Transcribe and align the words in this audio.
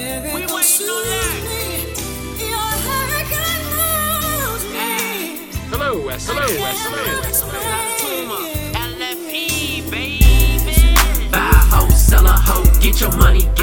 Baby, 0.00 0.34
We 0.34 0.40
don't 0.40 0.54
waiting 0.54 0.54
on 0.54 0.60
that. 0.60 0.64
soothe 0.64 1.44
me. 1.48 1.62
Your 2.48 2.70
hurricane 2.86 3.64
moves 3.76 4.64
me. 4.72 4.90
Hello, 5.70 5.90
uh, 6.00 6.06
Wes. 6.06 6.26
Hello, 6.26 6.40
uh, 6.40 6.62
Wes. 6.62 6.78
Hello, 6.86 7.20
Wes. 7.20 7.42
LFE, 8.74 9.90
baby. 9.90 11.28
Buy 11.30 11.38
a 11.38 11.60
hoe, 11.72 11.88
sell 11.90 12.26
a 12.26 12.32
hoe, 12.32 12.64
get 12.80 13.00
your 13.00 13.12
money, 13.16 13.40
get 13.42 13.48
your 13.48 13.58
money. 13.58 13.59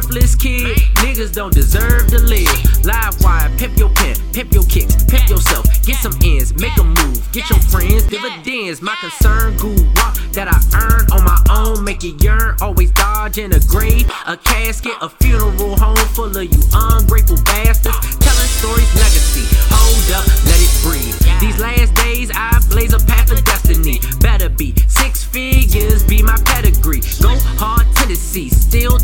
Worthless 0.00 0.34
kid. 0.34 0.76
Niggas 1.04 1.34
don't 1.34 1.52
deserve 1.52 2.06
to 2.08 2.18
live. 2.18 2.84
Live 2.84 3.22
wire, 3.22 3.50
pimp 3.58 3.76
your 3.76 3.90
pen, 3.90 4.16
pimp 4.32 4.52
your 4.52 4.64
kicks, 4.64 5.04
pimp 5.04 5.28
yourself. 5.28 5.66
Get 5.84 5.96
some 5.96 6.14
ends, 6.24 6.54
make 6.54 6.76
a 6.78 6.84
move, 6.84 7.20
get 7.32 7.48
your 7.50 7.58
friends 7.60 8.04
dividends. 8.06 8.80
My 8.80 8.96
concern, 9.00 9.56
good 9.58 9.84
walk 9.96 10.16
that 10.32 10.48
I 10.48 10.56
earn 10.76 11.06
on 11.12 11.24
my 11.24 11.40
own, 11.50 11.84
make 11.84 12.02
it 12.04 12.22
yearn. 12.22 12.56
Always 12.60 12.90
dodge 12.92 13.38
in 13.38 13.52
a 13.52 13.60
grave, 13.60 14.10
a 14.26 14.36
casket, 14.36 14.94
a 15.02 15.08
funeral 15.08 15.76
home 15.76 15.96
full 16.16 16.34
of 16.34 16.44
you 16.44 16.62
ungrateful 16.72 17.36
bastards. 17.44 18.00
Telling 18.16 18.50
stories, 18.56 18.90
legacy. 18.96 19.44
Hold 19.68 20.08
up, 20.16 20.26
let 20.48 20.60
it 20.60 20.72
breathe. 20.80 21.16
These 21.40 21.49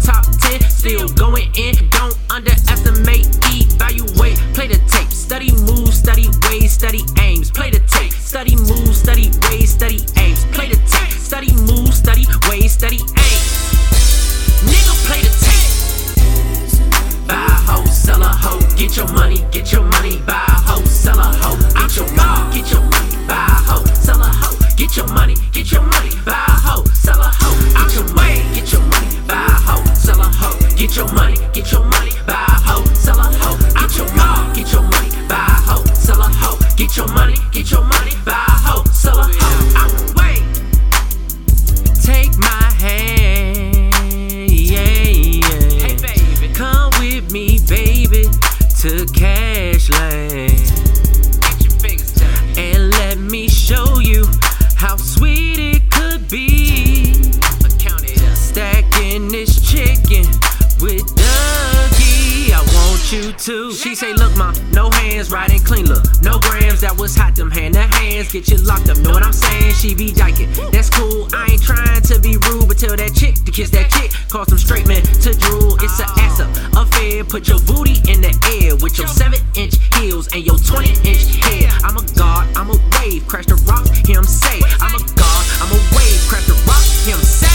top 0.04 0.24
10, 0.24 0.60
still 0.62 1.08
going 1.08 1.48
in. 1.54 1.74
Don't 1.90 2.16
underestimate, 2.30 3.26
evaluate, 3.44 4.38
play 4.54 4.68
the 4.68 4.78
tape. 4.88 5.10
Study 5.10 5.52
moves, 5.52 5.98
study 5.98 6.28
ways, 6.48 6.72
study 6.72 7.02
aims. 7.20 7.50
Play 7.50 7.70
the 7.70 7.80
tape. 7.80 8.12
Study 8.12 8.56
moves, 8.56 8.98
study 9.00 9.30
ways, 9.48 9.72
study 9.72 10.00
aims. 10.16 10.44
Play 10.52 10.68
the 10.68 10.76
tape. 10.76 11.12
Study 11.12 11.52
moves, 11.66 11.96
study 11.98 12.26
ways, 12.48 12.72
study 12.72 12.98
aims. 12.98 13.48
Nigga, 14.66 14.94
play 15.06 15.20
the 15.22 15.32
tape. 15.44 15.66
Buy 17.28 17.34
a 17.34 17.58
hoe, 17.68 17.86
sell 17.86 18.22
a 18.22 18.28
hoe, 18.28 18.60
get 18.76 18.96
your 18.96 19.08
money, 19.12 19.44
get 19.50 19.72
your 19.72 19.82
money. 19.82 20.18
Buy 20.26 20.34
a 20.34 20.60
hoe, 20.68 20.84
sell 20.84 21.18
a 21.18 21.24
hoe, 21.42 21.58
get 21.74 21.96
your 21.96 22.06
money, 22.06 22.15
get 30.86 30.96
your 30.96 31.12
money, 31.14 31.36
get 31.52 31.72
your 31.72 31.84
money. 31.84 32.12
Buy 32.26 32.34
a 32.34 32.60
hoe, 32.62 32.84
sell 32.94 33.18
a 33.18 33.24
hoe, 33.24 33.58
get 33.74 33.96
your 33.98 34.06
money, 34.14 34.54
get 34.54 34.72
your 34.72 34.82
money. 34.82 35.10
Buy 35.28 35.34
a 35.34 35.60
hoe, 35.66 35.84
sell 35.94 36.20
a 36.20 36.28
hoe, 36.28 36.58
get 36.76 36.96
your 36.96 37.08
money, 37.08 37.34
get 37.50 37.70
your 37.72 37.82
money. 37.82 38.12
Buy 38.24 38.32
a 38.32 38.52
hoe, 38.66 38.84
sell 38.92 39.18
a 39.18 39.24
hoe. 39.24 39.72
I'm 39.74 39.90
away. 40.14 40.36
Take 42.02 42.38
my 42.38 42.70
hand, 42.78 43.94
yeah, 44.48 45.02
yeah. 45.02 45.86
Hey, 45.86 45.96
baby. 45.96 46.54
Come 46.54 46.92
with 47.00 47.32
me, 47.32 47.58
baby, 47.68 48.22
to 48.80 49.06
Cashland. 49.12 49.55
You. 63.12 63.72
She 63.72 63.94
say, 63.94 64.12
Look, 64.14 64.36
ma, 64.36 64.52
no 64.72 64.90
hands, 64.90 65.30
riding 65.30 65.60
clean. 65.60 65.86
Look, 65.86 66.02
no 66.22 66.38
grams, 66.38 66.80
that 66.80 66.96
was 66.96 67.14
hot. 67.14 67.36
Them 67.36 67.50
hand 67.50 67.74
to 67.74 67.82
hands, 67.82 68.32
get 68.32 68.48
you 68.48 68.56
locked 68.58 68.88
up. 68.88 68.98
Know 68.98 69.10
what 69.10 69.22
I'm 69.22 69.32
saying? 69.32 69.74
She 69.74 69.94
be 69.94 70.12
diking. 70.12 70.50
That's 70.72 70.90
cool. 70.90 71.28
I 71.32 71.46
ain't 71.52 71.62
trying 71.62 72.02
to 72.02 72.18
be 72.18 72.36
rude, 72.48 72.68
but 72.68 72.78
tell 72.78 72.96
that 72.96 73.14
chick 73.14 73.34
to 73.44 73.52
kiss 73.52 73.70
that 73.70 73.90
chick. 73.90 74.10
Cause 74.30 74.48
some 74.48 74.58
straight 74.58 74.88
men 74.88 75.02
to 75.22 75.34
drool. 75.34 75.76
It's 75.82 76.00
a 76.00 76.08
ass 76.18 76.40
up 76.40 76.50
affair. 76.74 77.22
Put 77.24 77.48
your 77.48 77.60
booty 77.60 78.00
in 78.10 78.20
the 78.20 78.32
air 78.58 78.74
with 78.76 78.98
your 78.98 79.08
7 79.08 79.38
inch 79.54 79.76
heels 79.96 80.28
and 80.34 80.44
your 80.44 80.58
20 80.58 80.90
inch 81.06 81.36
hair. 81.44 81.70
I'm 81.84 81.96
a 81.96 82.04
god, 82.16 82.48
I'm 82.56 82.70
a 82.70 82.78
wave. 82.98 83.26
Crash 83.26 83.46
the 83.46 83.56
rock, 83.68 83.86
him 84.08 84.24
say. 84.24 84.58
I'm 84.80 84.94
a 84.94 85.02
god, 85.14 85.44
I'm 85.62 85.70
a 85.70 85.80
wave. 85.94 86.20
Crash 86.26 86.46
the 86.46 86.58
rock, 86.66 86.82
him 87.06 87.20
say. 87.22 87.54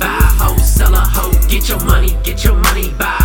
Buy 0.00 0.06
a 0.06 0.30
hoe, 0.40 0.56
sell 0.58 0.94
a 0.94 1.04
hoe, 1.04 1.32
get 1.48 1.68
your 1.68 1.82
money, 1.84 2.16
get 2.24 2.44
your 2.44 2.54
money. 2.54 2.90
Buy 2.98 3.17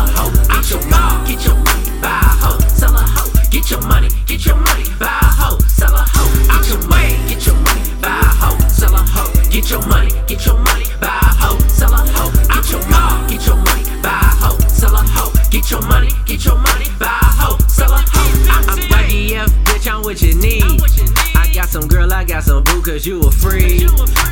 a 0.00 0.10
hoe, 0.16 0.32
get 0.48 0.70
your 0.70 0.82
money, 0.88 1.34
get 1.34 1.44
your 1.44 1.54
money. 1.56 2.00
Buy 2.00 2.08
a 2.08 2.32
hoe, 2.42 2.58
sell 2.68 2.96
a 2.96 3.02
hoe, 3.02 3.30
get 3.50 3.70
your 3.70 3.80
money, 3.82 4.08
get 4.26 4.46
your 4.46 4.56
money. 4.56 4.84
Buy 4.98 5.06
a 5.06 5.28
hoe, 5.40 5.58
sell 5.68 5.94
a 5.94 6.04
hoe, 6.14 6.32
get 6.48 6.68
your 6.68 6.80
money, 6.88 7.18
get 7.28 7.46
your 7.46 7.54
money. 7.56 7.84
Buy 8.00 8.20
a 8.20 8.24
hoe, 8.40 8.58
sell 8.68 8.94
a 8.94 8.98
hoe, 8.98 9.50
get 9.50 9.70
your 9.70 9.86
money, 9.86 10.10
get 10.26 10.46
your 10.46 10.56
money. 10.56 10.84
Buy 11.00 11.08
a 11.08 11.28
hoe, 11.42 11.58
sell 11.68 11.94
a 11.94 12.02
hoe, 12.14 12.32
get 12.48 12.70
your 12.70 12.82
money, 12.88 13.28
get 13.28 13.46
your 13.46 13.56
money. 13.56 13.84
Buy 14.02 14.10
a 14.10 14.30
hoe, 14.42 14.58
sell 14.68 14.94
a 14.94 15.02
hoe, 15.02 15.32
get 15.50 15.70
your 15.70 15.82
money, 15.82 16.10
get 16.26 16.44
your 16.44 16.56
money. 16.56 16.86
Buy 16.98 17.06
a 17.06 17.26
hoe, 17.40 17.58
sell 17.68 17.92
a 17.92 17.98
hoe. 17.98 18.72
I'm 18.72 18.78
ready, 18.92 19.36
F, 19.36 19.50
bitch, 19.64 19.90
I'm 19.90 20.02
what 20.02 20.22
you 20.22 20.34
need. 20.34 20.64
I 21.34 21.50
got 21.52 21.68
some 21.68 21.88
girl, 21.88 22.12
I 22.12 22.24
got 22.24 22.44
some 22.44 22.64
boo, 22.64 22.82
cause 22.82 23.06
you 23.06 23.20
a 23.20 23.30
free. 23.30 23.86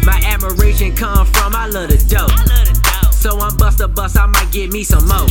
My 0.04 0.20
admiration 0.24 0.94
come 0.94 1.26
from, 1.26 1.54
I 1.54 1.66
love 1.66 1.90
the 1.90 1.98
dope. 2.08 2.30
So 3.18 3.36
I'm 3.40 3.56
bust 3.56 3.80
a 3.80 3.88
bust, 3.88 4.16
I 4.16 4.26
might 4.26 4.50
get 4.52 4.72
me 4.72 4.84
some 4.84 5.08
more. 5.08 5.26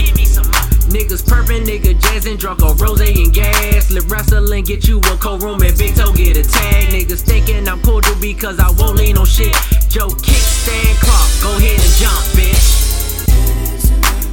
Niggas 0.92 1.26
purpin', 1.26 1.64
nigga 1.64 1.98
jazzin', 2.00 2.38
drunk 2.38 2.62
on 2.62 2.76
rose 2.78 3.00
and 3.00 3.34
gas. 3.34 3.90
Lip 3.92 4.04
wrestling, 4.10 4.66
get 4.66 4.88
you 4.88 5.00
a 5.00 5.18
cold 5.18 5.42
room 5.42 5.62
and 5.62 5.78
big 5.78 5.96
toe 5.96 6.12
get 6.12 6.36
a 6.36 6.44
tag. 6.44 6.90
Niggas 6.90 7.22
thinking 7.22 7.66
I'm 7.68 7.82
cordial 7.82 8.14
because 8.20 8.60
I 8.60 8.70
won't 8.72 8.98
lean 8.98 9.18
on 9.18 9.26
shit. 9.26 9.54
Joe 9.88 10.10
kickstand 10.10 11.00
Clark, 11.00 11.30
go 11.42 11.58
ahead 11.58 11.80
and 11.80 11.94
jump, 11.96 12.24
bitch. 12.36 12.68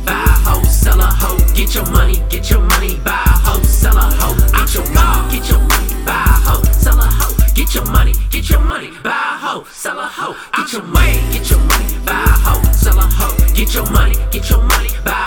Buy 0.05 0.13
a 0.13 0.51
hoe, 0.51 0.65
sell 0.65 1.01
a 1.01 1.07
hoe, 1.07 1.39
get 1.55 1.75
your 1.77 1.89
money, 1.91 2.23
get 2.29 2.51
your 2.51 2.61
money. 2.61 2.99
Buy 3.05 3.13
a 3.13 3.39
hoe, 3.39 3.63
sell 3.63 3.97
a 3.97 4.11
hoe, 4.19 4.35
get 4.51 4.75
your 4.75 4.85
money, 4.93 5.39
get 5.39 5.49
your 5.49 5.61
money. 5.61 6.05
Buy 6.05 6.13
a 6.13 6.43
hoe, 6.43 6.63
sell 6.73 6.99
a 6.99 7.07
hoe, 7.07 7.35
get 7.55 7.73
your 7.73 7.87
money, 7.87 8.15
get 8.31 8.51
your 8.51 8.61
money. 8.61 8.91
Buy 9.05 9.11
a 9.11 9.39
hoe, 9.39 9.65
sell 9.71 9.99
a 9.99 10.07
hoe, 10.07 10.35
get 10.57 10.73
your 10.73 10.83
money, 10.83 11.21
get 11.33 11.49
your 11.51 11.61
money. 11.61 11.99
Buy 12.05 12.15
a 12.15 12.35
hoe, 12.47 12.64
sell 12.85 12.99
a 12.99 13.03
hoe, 13.03 13.55
get 13.55 13.73
your 13.73 13.91
money, 13.93 14.15
get 14.31 14.51
your 14.51 14.63
money. 14.63 14.91
Buy 15.07 15.24